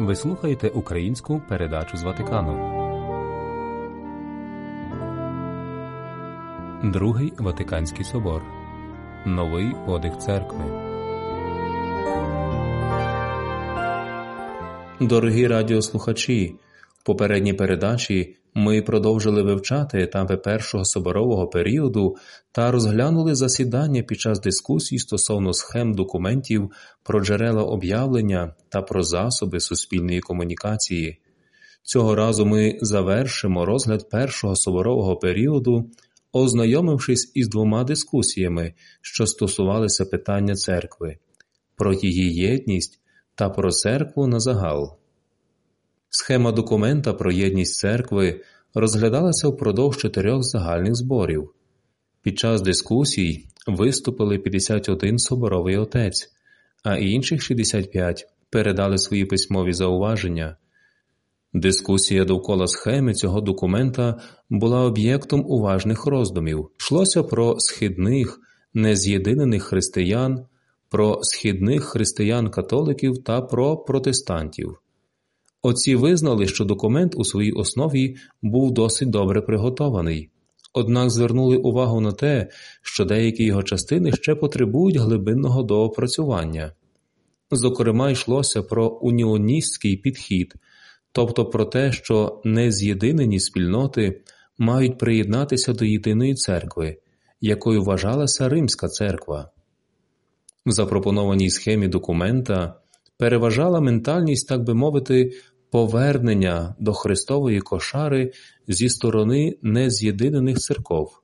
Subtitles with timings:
[0.00, 2.78] Ви слухаєте українську передачу з Ватикану.
[6.92, 8.42] Другий Ватиканський собор.
[9.26, 10.64] Новий подих церкви.
[15.00, 16.54] Дорогі радіослухачі.
[16.98, 22.16] В попередній передачі ми продовжили вивчати етапи першого соборового періоду
[22.52, 26.70] та розглянули засідання під час дискусій стосовно схем документів
[27.02, 31.18] про джерела об'явлення та про засоби суспільної комунікації.
[31.82, 35.90] Цього разу ми завершимо розгляд першого соборового періоду,
[36.32, 41.18] ознайомившись із двома дискусіями, що стосувалися питання церкви,
[41.76, 43.00] про її єдність
[43.34, 44.98] та про церкву на загал.
[46.10, 48.40] Схема документа про єдність церкви
[48.74, 51.50] розглядалася впродовж чотирьох загальних зборів.
[52.22, 56.32] Під час дискусій виступили 51 соборовий отець,
[56.82, 60.56] а інших 65 передали свої письмові зауваження.
[61.52, 66.70] Дискусія довкола схеми цього документа була об'єктом уважних роздумів.
[66.80, 68.40] Йшлося про східних,
[68.74, 70.46] нез'єдинених християн,
[70.88, 74.78] про східних християн-католиків та про протестантів.
[75.62, 80.30] Отці визнали, що документ у своїй основі був досить добре приготований,
[80.72, 82.48] однак звернули увагу на те,
[82.82, 86.72] що деякі його частини ще потребують глибинного доопрацювання.
[87.50, 90.54] Зокрема, йшлося про уніоністський підхід,
[91.12, 94.22] тобто про те, що нез'єдинені спільноти
[94.58, 96.96] мають приєднатися до єдиної церкви,
[97.40, 99.50] якою вважалася Римська церква.
[100.66, 102.74] В запропонованій схемі документа
[103.18, 105.32] переважала ментальність, так би мовити,
[105.70, 108.32] повернення до Христової кошари
[108.68, 111.20] зі сторони нез'єдинених церков.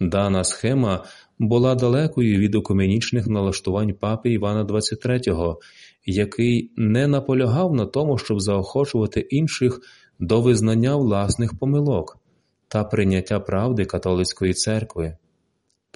[0.00, 1.04] Дана схема
[1.38, 5.56] була далекою від окуменічних налаштувань папи Івана XXIII,
[6.06, 9.80] який не наполягав на тому, щоб заохочувати інших
[10.18, 12.18] до визнання власних помилок
[12.68, 15.16] та прийняття правди католицької церкви.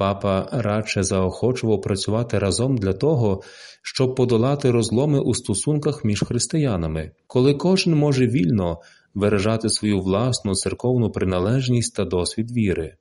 [0.01, 3.43] Папа радше заохочував працювати разом для того,
[3.83, 8.79] щоб подолати розломи у стосунках між християнами, коли кожен може вільно
[9.15, 12.95] виражати свою власну церковну приналежність та досвід віри.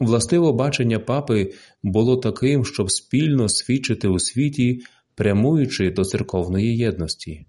[0.00, 1.52] Властиво бачення папи
[1.82, 4.80] було таким, щоб спільно свідчити у світі,
[5.14, 7.46] прямуючи до церковної єдності.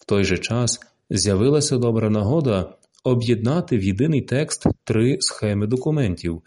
[0.00, 0.80] В той же час
[1.10, 2.74] з'явилася добра нагода
[3.04, 6.42] об'єднати в єдиний текст три схеми документів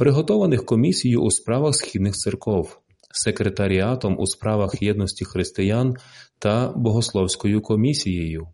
[0.00, 2.78] приготованих комісією у справах східних церков,
[3.12, 5.96] секретаріатом у справах єдності християн
[6.38, 8.48] та богословською комісією.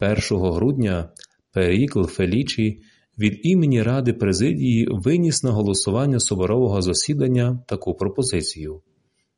[0.00, 1.08] 1 грудня
[1.52, 2.82] Перікл Фелічі
[3.18, 8.80] від імені Ради Президії виніс на голосування соборового засідання таку пропозицію.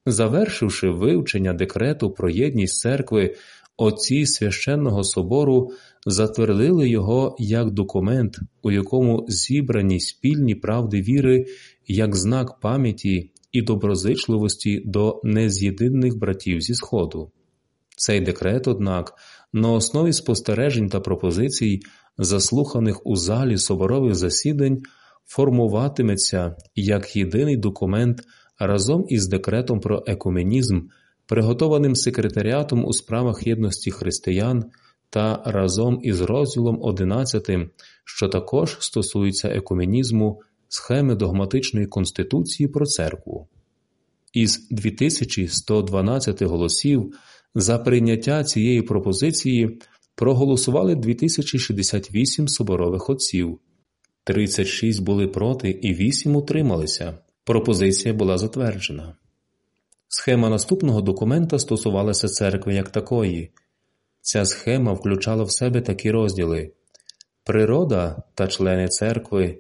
[0.07, 3.35] Завершивши вивчення декрету про єдність церкви,
[3.83, 5.71] отці священного собору
[6.07, 11.47] затвердили його як документ, у якому зібрані спільні правди віри
[11.87, 17.31] як знак пам'яті і доброзичливості до нез'єдинних братів зі Сходу.
[17.97, 19.15] Цей декрет, однак,
[19.53, 21.81] на основі спостережень та пропозицій,
[22.19, 24.83] заслуханих у залі соборових засідань,
[25.27, 28.21] формуватиметься як єдиний документ
[28.59, 30.81] разом із декретом про екуменізм,
[31.27, 34.65] приготованим секретаріатом у справах єдності християн
[35.11, 37.51] та разом із розділом 11,
[38.05, 43.49] що також стосується екуменізму схеми догматичної конституції про церкву.
[44.33, 47.15] Із 2112 голосів
[47.55, 49.79] за прийняття цієї пропозиції
[50.15, 53.59] проголосували 2068 соборових отців,
[54.25, 57.19] 36 були проти і 8 утрималися.
[57.45, 59.17] Пропозиція була затверджена.
[60.15, 63.51] Схема наступного документа стосувалася церкви як такої.
[64.21, 66.73] Ця схема включала в себе такі розділи
[67.45, 69.59] природа та члени церкви,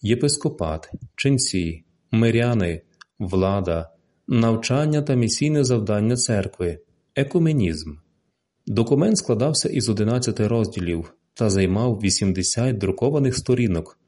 [0.00, 2.82] єпископат, ченці, миряни,
[3.18, 3.90] влада,
[4.28, 6.78] навчання та місійне завдання церкви,
[7.16, 7.94] екуменізм.
[8.66, 13.98] Документ складався із 11 розділів та займав 80 друкованих сторінок.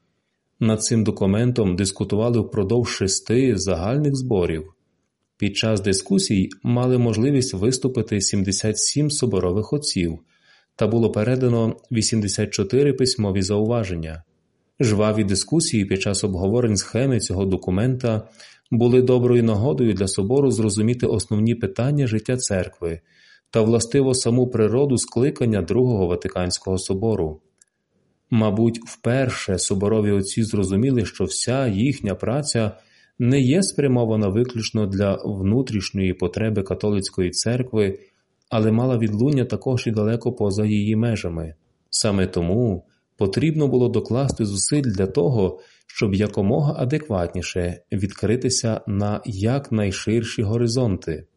[0.59, 4.73] Над цим документом дискутували впродовж шести загальних зборів.
[5.37, 10.19] Під час дискусій мали можливість виступити 77 соборових отців
[10.75, 14.23] та було передано 84 письмові зауваження.
[14.79, 18.27] Жваві дискусії під час обговорень схеми цього документа
[18.71, 22.99] були доброю нагодою для собору зрозуміти основні питання життя церкви
[23.49, 27.41] та властиво саму природу скликання Другого Ватиканського собору.
[28.29, 32.71] Мабуть, вперше соборові отці зрозуміли, що вся їхня праця
[33.19, 37.99] не є спрямована виключно для внутрішньої потреби католицької церкви,
[38.49, 41.53] але мала відлуння також і далеко поза її межами.
[41.89, 42.85] Саме тому
[43.17, 51.27] потрібно було докласти зусиль для того, щоб якомога адекватніше відкритися на якнайширші горизонти.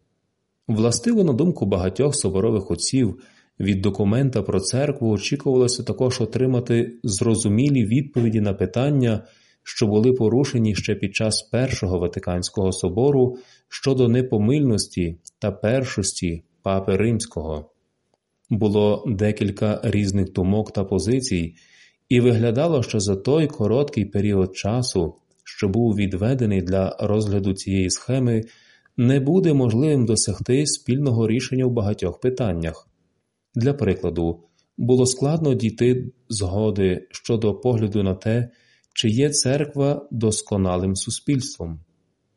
[0.69, 3.21] Властиво, на думку багатьох соборових отців,
[3.61, 9.25] від документа про церкву очікувалося також отримати зрозумілі відповіді на питання,
[9.63, 13.37] що були порушені ще під час Першого Ватиканського собору
[13.69, 17.71] щодо непомильності та першості Папи Римського.
[18.51, 21.55] Було декілька різних думок та позицій,
[22.09, 25.15] і виглядало, що за той короткий період часу,
[25.45, 28.43] що був відведений для розгляду цієї схеми,
[28.97, 32.89] не буде можливим досягти спільного рішення в багатьох питаннях.
[33.55, 34.41] Для прикладу,
[34.79, 38.49] було складно дійти згоди щодо погляду на те,
[38.95, 41.81] чи є церква досконалим суспільством.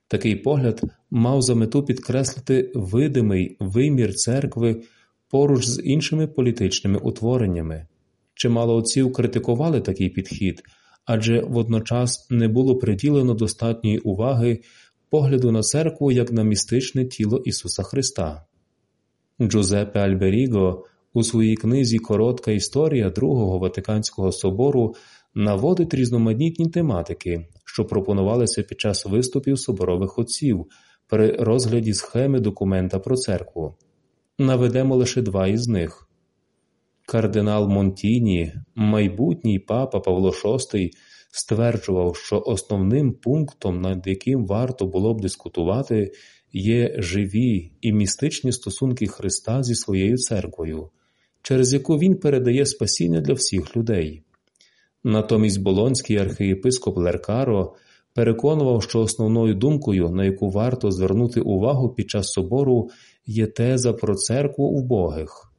[0.08, 4.84] Такий погляд мав за мету підкреслити видимий вимір церкви
[5.30, 7.88] поруч з іншими політичними утвореннями.
[8.34, 10.64] Чимало отців критикували такий підхід,
[11.06, 14.62] адже водночас не було приділено достатньої уваги
[15.10, 18.46] погляду на церкву як на містичне тіло Ісуса Христа.
[19.42, 24.96] Джузеппе Альберіго у своїй книзі Коротка історія Другого Ватиканського собору
[25.36, 30.66] наводить різноманітні тематики, що пропонувалися під час виступів соборових отців
[31.08, 33.76] при розгляді схеми документа про церкву.
[34.40, 36.10] Наведемо лише два із них.
[37.06, 40.90] Кардинал Монтіні, майбутній папа Павло VI,
[41.32, 46.12] стверджував, що основним пунктом, над яким варто було б дискутувати,
[46.54, 50.90] є живі і містичні стосунки Христа зі своєю церквою,
[51.42, 54.24] через яку Він передає спасіння для всіх людей.
[55.04, 57.74] Натомість Болонський архієпископ Леркаро
[58.14, 62.90] переконував, що основною думкою, на яку варто звернути увагу під час собору,
[63.26, 65.54] є теза про церкву убогих.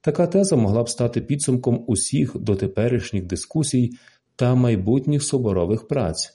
[0.00, 3.90] Така теза могла б стати підсумком усіх дотеперішніх дискусій
[4.36, 6.34] та майбутніх соборових праць.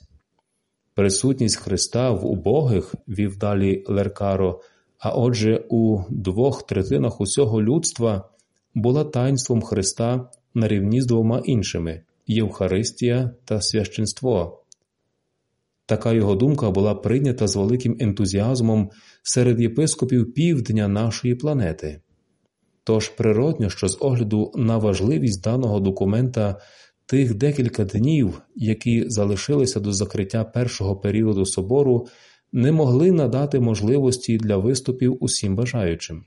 [0.94, 4.60] Присутність Христа в убогих, вів далі Леркаро,
[4.98, 8.28] а отже, у двох третинах усього людства
[8.74, 14.64] була таїнством Христа на рівні з двома іншими Євхаристія та священство.
[15.86, 18.90] Така його думка була прийнята з великим ентузіазмом
[19.22, 22.00] серед єпископів півдня нашої планети.
[22.84, 26.60] Тож природньо, що з огляду на важливість даного документа
[27.06, 32.06] тих декілька днів, які залишилися до закриття першого періоду собору,
[32.52, 36.24] не могли надати можливості для виступів усім бажаючим.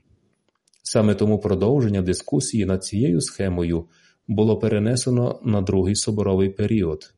[0.82, 3.84] Саме тому продовження дискусії над цією схемою
[4.28, 7.14] було перенесено на другий соборовий період.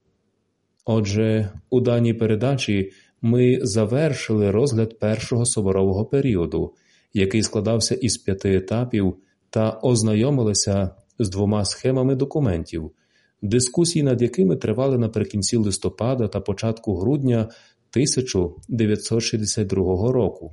[0.84, 6.74] Отже, у даній передачі ми завершили розгляд першого соборового періоду,
[7.12, 9.16] який складався із п'яти етапів,
[9.50, 12.90] та ознайомилися з двома схемами документів,
[13.42, 20.52] дискусії над якими тривали наприкінці листопада та початку грудня 1962 року.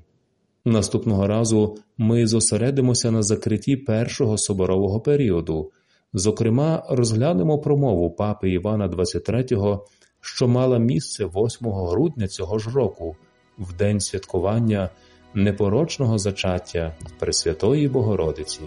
[0.65, 5.71] Наступного разу ми зосередимося на закритті першого соборового періоду,
[6.15, 9.79] зокрема, розглянемо промову папи Івана XXIII,
[10.21, 13.15] що мала місце 8 грудня цього ж року,
[13.57, 14.89] в день святкування
[15.33, 18.61] непорочного зачаття Пресвятої Богородиці.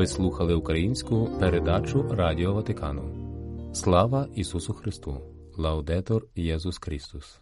[0.00, 3.02] Ви слухали українську передачу Радіо Ватикану.
[3.74, 5.20] Слава Ісусу Христу!
[5.56, 7.40] Лаудетор Єсус Христос!